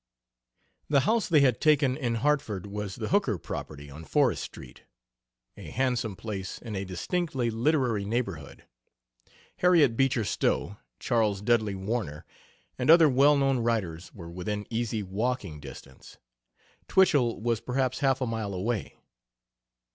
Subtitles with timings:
[0.89, 4.81] The house they had taken in Hartford was the Hooker property on Forest Street,
[5.55, 8.63] a handsome place in a distinctly literary neighborhood.
[9.57, 12.25] Harriet Beecher Stowe, Charles Dudley Warner,
[12.79, 16.17] and other well known writers were within easy walking distance;
[16.87, 18.97] Twichell was perhaps half a mile away.